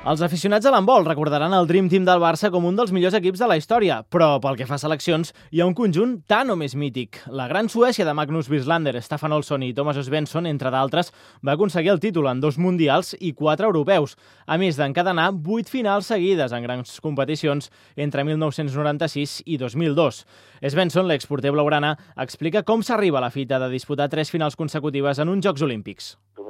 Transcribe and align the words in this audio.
Els 0.00 0.22
aficionats 0.24 0.64
a 0.64 0.70
l'handbol 0.72 1.04
recordaran 1.04 1.52
el 1.52 1.66
Dream 1.68 1.90
Team 1.92 2.06
del 2.08 2.22
Barça 2.22 2.48
com 2.48 2.64
un 2.64 2.76
dels 2.78 2.88
millors 2.96 3.12
equips 3.18 3.42
de 3.42 3.46
la 3.50 3.58
història, 3.60 3.98
però 4.08 4.38
pel 4.40 4.56
que 4.56 4.64
fa 4.64 4.78
a 4.78 4.80
seleccions 4.80 5.34
hi 5.52 5.60
ha 5.60 5.66
un 5.68 5.74
conjunt 5.76 6.14
tan 6.24 6.48
o 6.48 6.56
més 6.56 6.72
mític. 6.72 7.18
La 7.28 7.44
gran 7.50 7.68
Suècia 7.68 8.06
de 8.08 8.14
Magnus 8.16 8.48
Wislander, 8.48 8.94
Staffan 9.04 9.36
Olsson 9.36 9.66
i 9.66 9.74
Thomas 9.76 10.00
Svensson, 10.00 10.48
entre 10.48 10.72
d'altres, 10.72 11.12
va 11.44 11.52
aconseguir 11.52 11.92
el 11.92 12.00
títol 12.00 12.30
en 12.32 12.40
dos 12.40 12.56
mundials 12.56 13.12
i 13.20 13.34
quatre 13.36 13.68
europeus, 13.68 14.16
a 14.48 14.56
més 14.56 14.80
d'encadenar 14.80 15.34
vuit 15.36 15.68
finals 15.68 16.08
seguides 16.08 16.56
en 16.56 16.64
grans 16.64 16.96
competicions 17.04 17.68
entre 17.94 18.24
1996 18.24 19.42
i 19.44 19.60
2002. 19.60 20.24
Svensson, 20.64 21.12
l'exporter 21.12 21.52
blaugrana, 21.52 21.92
explica 22.16 22.64
com 22.64 22.80
s'arriba 22.80 23.20
a 23.20 23.26
la 23.28 23.34
fita 23.36 23.60
de 23.60 23.68
disputar 23.68 24.08
tres 24.08 24.32
finals 24.32 24.56
consecutives 24.56 25.20
en 25.20 25.28
uns 25.28 25.44
Jocs 25.44 25.68
Olímpics. 25.68 26.14
Muy 26.40 26.49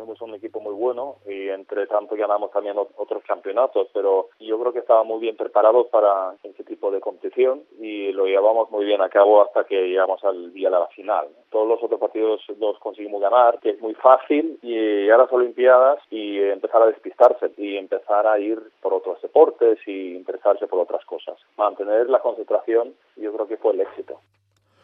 bueno 0.80 1.16
y 1.26 1.48
entre 1.48 1.86
tanto 1.86 2.16
ganamos 2.16 2.50
también 2.50 2.76
otros 2.78 3.22
campeonatos, 3.24 3.88
pero 3.92 4.28
yo 4.40 4.58
creo 4.58 4.72
que 4.72 4.80
estábamos 4.80 5.08
muy 5.08 5.20
bien 5.20 5.36
preparados 5.36 5.86
para 5.88 6.34
ese 6.42 6.64
tipo 6.64 6.90
de 6.90 7.00
competición 7.00 7.62
y 7.78 8.12
lo 8.12 8.26
llevamos 8.26 8.70
muy 8.70 8.84
bien 8.84 9.02
a 9.02 9.08
cabo 9.08 9.42
hasta 9.42 9.64
que 9.64 9.88
llegamos 9.88 10.24
al 10.24 10.52
día 10.52 10.70
de 10.70 10.78
la 10.78 10.86
final. 10.88 11.28
Todos 11.50 11.68
los 11.68 11.82
otros 11.82 12.00
partidos 12.00 12.40
los 12.58 12.78
conseguimos 12.78 13.20
ganar, 13.20 13.58
que 13.60 13.70
es 13.70 13.80
muy 13.80 13.94
fácil, 13.94 14.58
y 14.62 15.10
a 15.10 15.16
las 15.16 15.30
Olimpiadas 15.32 16.00
y 16.10 16.38
empezar 16.38 16.82
a 16.82 16.86
despistarse 16.86 17.50
y 17.56 17.76
empezar 17.76 18.26
a 18.26 18.38
ir 18.38 18.58
por 18.80 18.94
otros 18.94 19.20
deportes 19.20 19.78
y 19.86 20.16
interesarse 20.16 20.66
por 20.66 20.80
otras 20.80 21.04
cosas. 21.04 21.36
Mantener 21.56 22.08
la 22.08 22.20
concentración, 22.20 22.94
yo 23.16 23.32
creo 23.32 23.46
que 23.46 23.56
fue 23.56 23.72
el 23.72 23.80
éxito. 23.82 24.18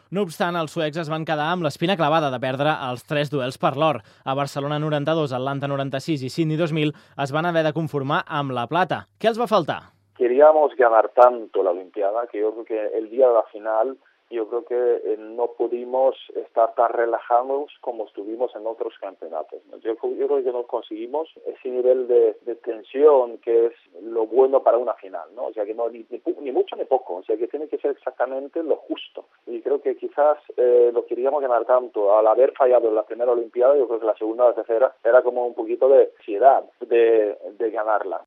No 0.09 0.23
obstant, 0.23 0.55
els 0.55 0.71
suecs 0.71 1.01
es 1.01 1.09
van 1.11 1.25
quedar 1.27 1.49
amb 1.51 1.65
l'espina 1.65 1.97
clavada 1.99 2.29
de 2.31 2.39
perdre 2.39 2.71
els 2.87 3.03
tres 3.03 3.27
duels 3.27 3.57
per 3.59 3.73
l'or. 3.75 3.99
A 4.23 4.35
Barcelona 4.39 4.77
92, 4.79 5.33
Atlanta 5.35 5.67
96 5.67 6.23
i 6.23 6.29
Sydney 6.31 6.55
2000 6.61 6.93
es 7.25 7.33
van 7.35 7.49
haver 7.49 7.65
de 7.67 7.73
conformar 7.75 8.21
amb 8.39 8.55
la 8.55 8.67
plata. 8.71 9.01
Què 9.19 9.27
els 9.27 9.39
va 9.41 9.49
faltar? 9.51 9.81
Queríamos 10.15 10.71
ganar 10.79 11.09
tanto 11.09 11.61
la 11.61 11.75
Olimpiada 11.75 12.25
que 12.31 12.39
yo 12.39 12.53
creo 12.53 12.65
que 12.65 12.97
el 12.97 13.09
día 13.09 13.27
de 13.27 13.33
la 13.33 13.43
final 13.51 13.97
yo 14.29 14.47
creo 14.47 14.65
que 14.65 15.13
eh, 15.13 15.17
no 15.17 15.47
pudimos 15.53 16.15
estar 16.35 16.73
tan 16.75 16.91
relajados 16.91 17.71
como 17.81 18.05
estuvimos 18.05 18.55
en 18.55 18.67
otros 18.67 18.93
campeonatos. 18.99 19.61
Yo, 19.81 19.93
yo, 19.93 20.27
creo 20.27 20.43
que 20.43 20.51
no 20.51 20.63
conseguimos 20.63 21.29
ese 21.45 21.69
nivel 21.69 22.07
de, 22.07 22.37
de, 22.41 22.55
tensión 22.55 23.37
que 23.37 23.67
es 23.67 23.73
lo 24.01 24.25
bueno 24.25 24.63
para 24.63 24.77
una 24.77 24.93
final, 24.95 25.29
¿no? 25.35 25.47
O 25.47 25.53
sea, 25.53 25.65
que 25.65 25.73
no 25.73 25.89
ni, 25.89 26.05
ni, 26.09 26.21
ni, 26.41 26.51
mucho 26.51 26.75
ni 26.75 26.85
poco, 26.85 27.15
o 27.15 27.23
sea, 27.23 27.37
que 27.37 27.47
tiene 27.47 27.67
que 27.67 27.77
ser 27.77 27.91
exactamente 27.91 28.61
lo 28.63 28.77
justo. 28.77 29.25
Y 29.45 29.61
creo 29.61 29.81
que 29.81 29.95
quizás 29.95 30.37
eh, 30.57 30.91
lo 30.93 31.05
queríamos 31.05 31.41
ganar 31.41 31.65
tanto 31.65 32.17
al 32.17 32.27
haber 32.27 32.53
fallado 32.53 32.89
en 32.89 32.95
la 32.95 33.05
primera 33.05 33.31
Olimpiada, 33.31 33.77
yo 33.77 33.87
creo 33.87 33.99
que 33.99 34.05
la 34.05 34.17
segunda 34.17 34.45
o 34.45 34.49
la 34.49 34.55
tercera 34.55 34.95
era 35.03 35.21
como 35.21 35.45
un 35.45 35.53
poquito 35.53 35.87
de 35.87 36.11
ansiedad 36.17 36.63
de, 36.81 37.37
de 37.57 37.71
ganarla. 37.71 38.25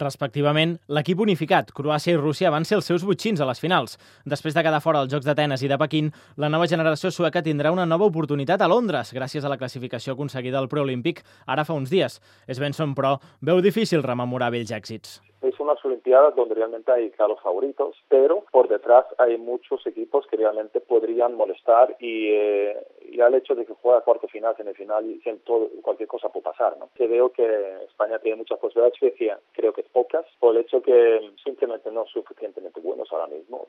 Respectivament, 0.00 0.72
l'equip 0.90 1.20
unificat, 1.22 1.68
Croàcia 1.74 2.16
i 2.16 2.18
Rússia, 2.18 2.50
van 2.50 2.64
ser 2.66 2.80
els 2.80 2.88
seus 2.90 3.04
butxins 3.06 3.38
a 3.38 3.46
les 3.46 3.60
finals. 3.62 3.94
Després 4.26 4.56
de 4.56 4.64
quedar 4.66 4.80
fora 4.82 5.04
als 5.04 5.12
Jocs 5.12 5.28
d'Atenes 5.28 5.62
i 5.62 5.70
de 5.70 5.78
Pequín, 5.78 6.08
la 6.36 6.50
nova 6.50 6.66
generació 6.66 7.12
sueca 7.14 7.44
tindrà 7.46 7.70
una 7.70 7.86
nova 7.86 8.08
oportunitat 8.10 8.62
a 8.62 8.70
Londres, 8.70 9.12
gràcies 9.14 9.44
a 9.44 9.52
la 9.52 9.58
classificació 9.60 10.16
aconseguida 10.16 10.58
al 10.58 10.66
preolímpic 10.72 11.22
ara 11.46 11.62
fa 11.64 11.78
uns 11.78 11.94
dies. 11.94 12.18
Svensson, 12.50 12.96
però, 12.98 13.20
veu 13.40 13.62
difícil 13.62 14.02
rememorar 14.02 14.50
vells 14.50 14.74
èxits. 14.74 15.20
Es 15.44 15.60
unas 15.60 15.78
Olimpiadas 15.84 16.34
donde 16.34 16.54
realmente 16.54 16.90
hay 16.90 17.10
claros 17.10 17.38
favoritos, 17.42 17.96
pero 18.08 18.44
por 18.50 18.68
detrás 18.68 19.04
hay 19.18 19.36
muchos 19.36 19.86
equipos 19.86 20.26
que 20.26 20.38
realmente 20.38 20.80
podrían 20.80 21.34
molestar 21.34 21.96
y 22.00 22.28
eh, 22.30 22.76
ya 23.16 23.26
el 23.26 23.34
hecho 23.34 23.54
de 23.54 23.64
que 23.64 23.74
juega 23.74 24.00
cuarto 24.02 24.28
final, 24.28 24.56
semifinal 24.56 25.04
y 25.06 25.20
todo, 25.44 25.70
cualquier 25.82 26.08
cosa 26.08 26.28
puede 26.28 26.44
pasar, 26.44 26.76
¿no? 26.78 26.90
Que 26.94 27.06
veo 27.06 27.30
que 27.30 27.44
España 27.84 28.18
tiene 28.18 28.36
muchas 28.36 28.58
posibilidades, 28.58 28.98
Suecia 28.98 29.38
creo 29.52 29.72
que 29.72 29.82
pocas, 29.84 30.26
por 30.38 30.54
el 30.54 30.62
hecho 30.62 30.82
que 30.82 31.32
simplemente 31.42 31.90
no 31.90 32.04
es 32.04 32.10
suficientemente 32.10 32.80
buenos 32.80 33.12
ahora 33.12 33.26
mismo. 33.26 33.68